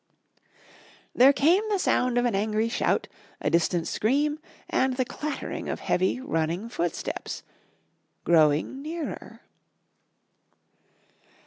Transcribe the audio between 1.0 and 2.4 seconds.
There came the sound of an